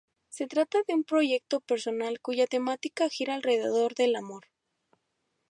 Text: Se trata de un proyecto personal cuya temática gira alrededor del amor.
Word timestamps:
Se 0.29 0.47
trata 0.47 0.79
de 0.87 0.95
un 0.95 1.03
proyecto 1.03 1.59
personal 1.59 2.19
cuya 2.21 2.47
temática 2.47 3.07
gira 3.07 3.35
alrededor 3.35 3.93
del 3.93 4.15
amor. 4.15 4.47